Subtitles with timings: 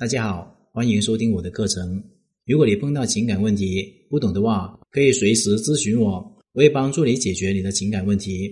[0.00, 2.02] 大家好，欢迎收听我的课程。
[2.46, 6.12] 如果你碰到情感问题不懂的话，可以随时咨询我，
[6.54, 8.50] 我会帮助你解决你的情感问题。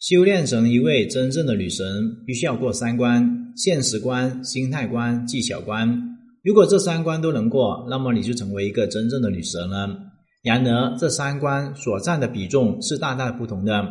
[0.00, 1.86] 修炼成一位真正的女神，
[2.26, 5.88] 必须要过三关：现实关、心态关、技巧关。
[6.42, 9.88] 如果这三关都能过，那么你就成为一个真正的女神了。
[10.42, 13.88] 然而，这三关所占的比重是大大的不同的。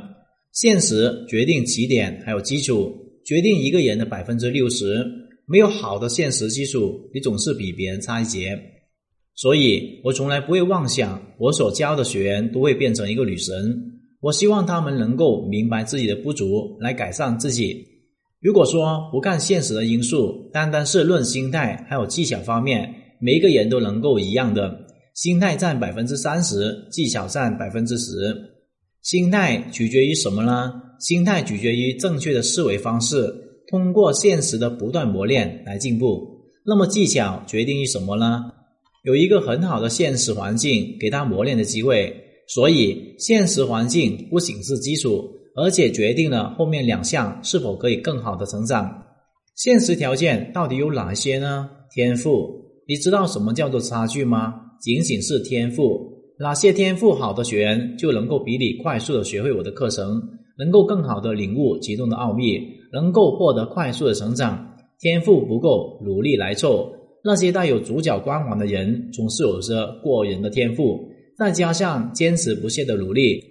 [0.51, 2.93] 现实决定起点，还有基础，
[3.25, 5.23] 决定一个人的百分之六十。
[5.47, 8.59] 没有好的现实基础，你总是比别人差一截。
[9.33, 13.53] 所以我从来不会妄想我所教的学员都会变成一个女神。
[14.19, 17.85] 我希望他们能够明白自己的不足，来改善自己。
[18.41, 24.85] 如果说不看现实的因素，单单是论心态还有技巧方面，每一个人都能够一样的。
[25.13, 28.11] 心态占百分之三十，技巧占百分之十。
[29.01, 30.73] 心态取决于什么呢？
[30.99, 33.33] 心态取决于正确的思维方式，
[33.69, 36.37] 通过现实的不断磨练来进步。
[36.65, 38.51] 那么技巧决定于什么呢？
[39.03, 42.13] 有一个很好的现实环境，给他磨练的机会。
[42.49, 49.03] 所以，现实环境不仅是基础，而且决定了后面两项是否可以更好的成长。
[49.55, 51.69] 现实条件到底有哪些呢？
[51.93, 52.49] 天赋，
[52.87, 54.53] 你知道什么叫做差距吗？
[54.79, 56.09] 仅仅是天赋，
[56.39, 60.21] 哪些天赋好的学员就能够比你快速的学会我的课程，
[60.57, 62.59] 能够更好的领悟其中的奥秘，
[62.91, 64.75] 能够获得快速的成长。
[64.99, 66.91] 天赋不够，努力来凑。
[67.23, 71.07] 那些带有主角光环的人，总是有着过人的天赋，
[71.37, 73.43] 再加上坚持不懈的努力，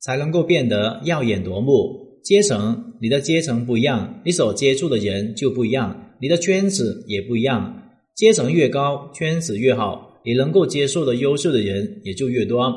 [0.00, 2.20] 才能够变得耀眼夺目。
[2.24, 7.82] 阶层，你的阶层不一样，你所接触的人就不一样，你的圈子也不一样。
[8.14, 10.06] 阶层越高，圈子越好。
[10.24, 12.70] 你能够接受的优秀的人也就越多。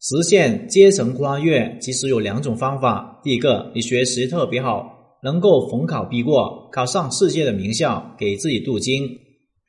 [0.00, 3.20] 实现阶层跨越，其实有两种方法。
[3.24, 9.08] 第一个，你学习特别好，能够逢考必过，考上世界的名校，给自己镀金，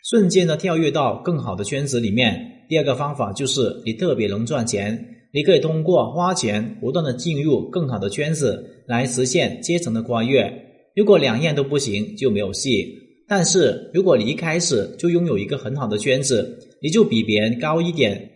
[0.09, 2.65] 瞬间的跳跃到更好的圈子里面。
[2.69, 10.51] 第二个方法就是你特别能赚钱，你可以通过花钱不断的进入更好的圈子，来实现阶层的跨越。
[10.95, 12.85] 如果两样都不行，就没有戏。
[13.27, 18.29] 但是如果你一开始就拥有一个很好的圈子，你就比别人高一点，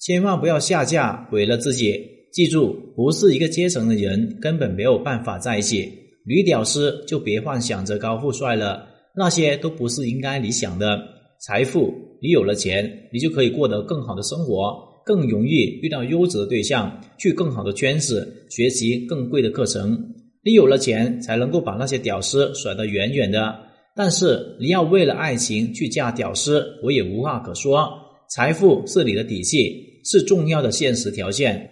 [0.00, 1.94] 千万不要下架毁了自己。
[2.32, 5.90] 记住，不是一个阶层的人根本没有办法在一起。
[6.28, 11.00] 女屌丝就别幻想着高富帅了，那些都不是应该你想的。
[11.40, 11.90] 财富，
[12.20, 19.98] 你有了钱，你就可以过得更好的生活，更容易遇到优质的对象，去更好的圈子学习更贵的课程。
[20.44, 23.58] 你有了钱，才能够把那些屌丝甩得远远的。
[23.96, 27.88] 但是你要为了爱情去嫁屌丝，我也无话可说。
[28.28, 31.70] 财富是你的底气，是重要的现实条件。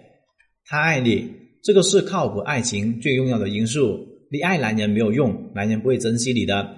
[0.64, 1.28] 他爱你，
[1.62, 4.15] 这个是靠谱爱情最重要的因素。
[4.30, 6.68] 你爱男人没有用，男人不会珍惜你的。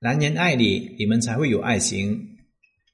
[0.00, 2.18] 男人爱你，你们才会有爱情。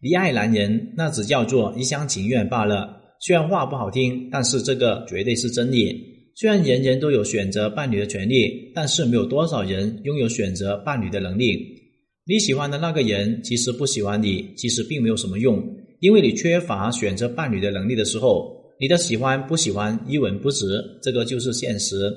[0.02, 3.00] 你爱男人，那只叫做一厢情愿罢了。
[3.20, 6.16] 虽然话不好听，但是这个绝对是真理。
[6.34, 11.56] 虽然人人都有选择伴侣的权利，但是没有多少人拥有选择伴侣的能力。
[12.26, 15.64] 你喜欢的那个人其实不喜欢你，其实并没有什么用，
[16.00, 20.66] 因为你缺乏选择伴侣的能力的时候，你的喜欢不喜欢一文不值，
[21.02, 22.12] 这个就是现实。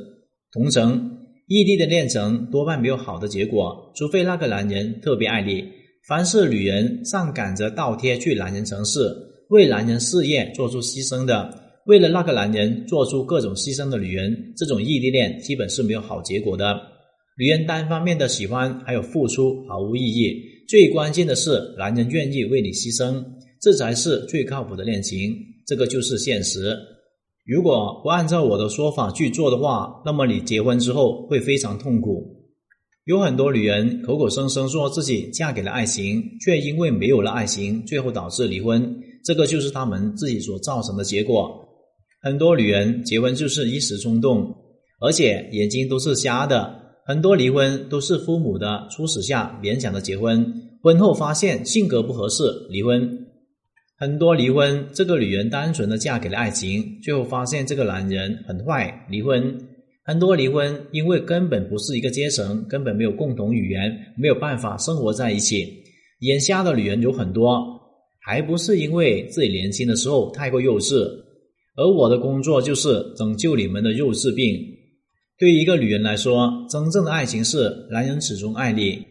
[0.52, 1.19] 同城
[1.50, 5.66] 异地的恋情多半没有好的结果，除非那个男人特别爱你。
[6.08, 9.00] 凡是女人上赶着倒贴去男人城市，
[9.50, 11.50] 为男人事业做出牺牲的。
[11.88, 16.80] 为了那个男人做出各种牺牲的女人，这种异地恋基本是没有好结果的。
[17.36, 23.26] 女人单方面的喜欢还有付出毫无意义，最关键的是男人愿意为你牺牲，
[23.60, 25.36] 这才是最靠谱的恋情。
[25.66, 26.78] 这个就是现实。
[27.50, 32.36] 如果不按照我的说法去做的话，那么你结婚之后会非常痛苦。
[33.06, 38.96] 有很多女人口口声声说自己嫁给了爱情，却因为没有了爱情，最后导致离婚。
[39.26, 41.50] 这个就是他们自己所造成的结果。
[42.22, 44.56] 很多女人结婚就是一时冲动，
[45.00, 46.78] 而且眼睛都是瞎的。
[47.08, 50.46] 很多离婚都是父母的促使下勉强的结婚，
[50.84, 53.26] 婚后发现性格不合适离婚。
[54.00, 59.54] 很多离婚，这个女人单纯的嫁给了爱情，最后发现这个男人很坏，离婚。
[60.06, 65.84] 很多离婚因为根本不是一个阶层，根本没有共同语言，没有办法生活在一起。
[66.22, 67.62] 眼瞎的女人有很多，
[68.22, 70.96] 还不是因为自己年轻的时候太过幼稚。
[71.76, 74.58] 而我的工作就是拯救你们的幼稚病。
[75.38, 79.04] 对于一个女人来说，真正的爱情是男人始终爱你，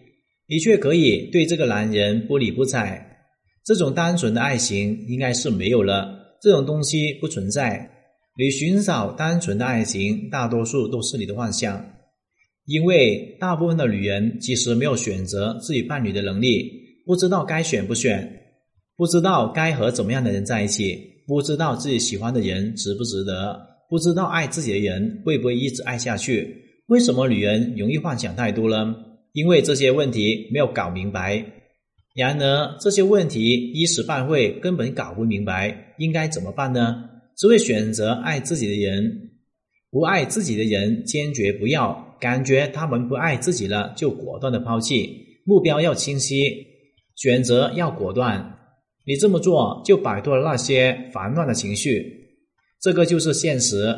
[0.48, 3.07] 你却可以对这个男人不理不睬。
[3.68, 7.86] 这种单纯的爱情应该是没有了，这种东西不存在。
[8.34, 11.84] 你寻找单纯的爱情，大多数都是你的幻想。
[12.64, 16.66] 因为大部分的女人其实没有选择自己伴侣的能力，
[17.04, 18.26] 不知道该选不选，
[18.96, 23.54] 不知道该和怎么样的人在一起，不知道自己喜欢的人值不值得，
[23.90, 26.56] 不知道爱自己的人会不会一直爱下去。
[26.86, 28.94] 为什么女人容易幻想太多呢？
[29.34, 31.44] 因为这些问题没有搞明白。
[32.18, 36.96] 然而这些问题一时半会根本搞不明白，应该怎么办呢？
[37.36, 39.30] 只会选择爱自己的人，
[39.88, 42.16] 不爱自己的人坚决不要。
[42.18, 45.38] 感觉他们不爱自己了，就果断的抛弃。
[45.44, 46.66] 目标要清晰，
[47.14, 48.58] 选择要果断。
[49.06, 52.04] 你这么做就摆脱了那些烦乱的情绪。
[52.82, 53.94] 这个就是现实。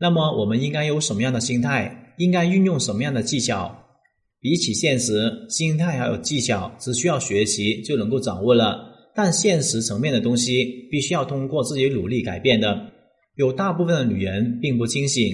[0.00, 2.14] 那么我们应该有什么样的心态？
[2.16, 3.83] 应该运用什么样的技巧？
[4.44, 8.78] 比起现实，心态还有技巧，只需要学习就能够掌握了。
[9.14, 12.78] 但现实层面的东西，必须要通过自己努力改变的。
[13.36, 15.32] 有大部分的女人并不清醒。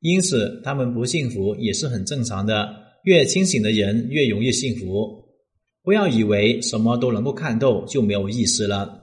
[0.00, 2.68] 因此，她们不幸福也是很正常的。
[3.02, 5.24] 越清醒的人越容易幸福。
[5.82, 9.02] 不要以为什么都能够看透就没有意思了，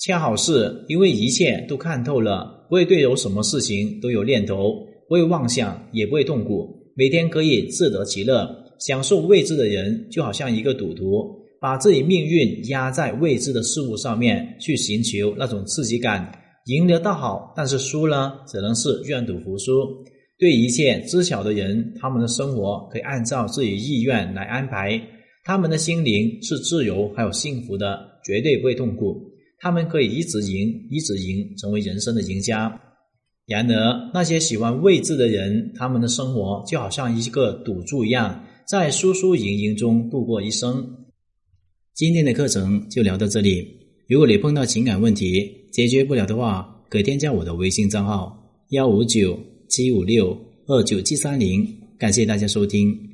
[0.00, 4.72] 恰好是因为一切都看透了，不会对有什么事情都有念头，
[5.08, 8.48] 不会妄想，也不会痛苦，每天可以自得其乐，
[8.80, 16.32] 享受未知的人，就好像一个赌徒，把自己命运压在未知的事物上面去寻求那种刺激感，
[16.66, 19.72] 赢得倒好，但是输了只能是愿赌服输。
[20.38, 24.98] 对一切知晓的人，他们的生活可以按照自己意愿来安排，
[25.44, 29.30] 他们的心灵是自由还有幸福的，绝对不会痛苦。
[29.58, 32.80] 他们可以一直赢，一直赢，成为人生的赢家。
[33.46, 41.08] 然而，那些喜欢未知的人，他们的生活就好像一个赌注一样，在输输赢赢中度过一生。
[41.92, 43.66] 今天的课程就聊到这里。
[44.06, 49.36] 如果你碰到情感问题解决不了的话，可添加我的微信账号幺五九。
[49.68, 50.36] 七五六
[50.66, 51.66] 二九七三零，
[51.98, 53.09] 感谢大家收听。